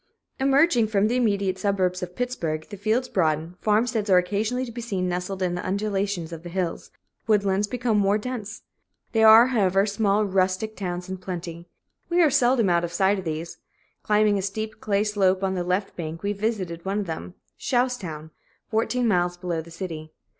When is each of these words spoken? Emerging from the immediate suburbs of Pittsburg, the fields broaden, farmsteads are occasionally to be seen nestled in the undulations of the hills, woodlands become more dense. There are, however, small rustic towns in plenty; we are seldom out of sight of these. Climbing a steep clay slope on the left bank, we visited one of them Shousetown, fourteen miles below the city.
Emerging 0.39 0.87
from 0.87 1.07
the 1.07 1.15
immediate 1.15 1.59
suburbs 1.59 2.01
of 2.01 2.15
Pittsburg, 2.15 2.67
the 2.71 2.75
fields 2.75 3.07
broaden, 3.07 3.55
farmsteads 3.61 4.09
are 4.09 4.17
occasionally 4.17 4.65
to 4.65 4.71
be 4.71 4.81
seen 4.81 5.07
nestled 5.07 5.43
in 5.43 5.53
the 5.53 5.63
undulations 5.63 6.33
of 6.33 6.41
the 6.41 6.49
hills, 6.49 6.89
woodlands 7.27 7.67
become 7.67 7.99
more 7.99 8.17
dense. 8.17 8.63
There 9.11 9.27
are, 9.27 9.49
however, 9.49 9.85
small 9.85 10.25
rustic 10.25 10.75
towns 10.75 11.07
in 11.07 11.17
plenty; 11.17 11.67
we 12.09 12.19
are 12.23 12.31
seldom 12.31 12.67
out 12.67 12.83
of 12.83 12.91
sight 12.91 13.19
of 13.19 13.25
these. 13.25 13.59
Climbing 14.01 14.39
a 14.39 14.41
steep 14.41 14.81
clay 14.81 15.03
slope 15.03 15.43
on 15.43 15.53
the 15.53 15.63
left 15.63 15.95
bank, 15.95 16.23
we 16.23 16.33
visited 16.33 16.83
one 16.83 17.01
of 17.01 17.05
them 17.05 17.35
Shousetown, 17.59 18.31
fourteen 18.71 19.07
miles 19.07 19.37
below 19.37 19.61
the 19.61 19.69
city. 19.69 20.13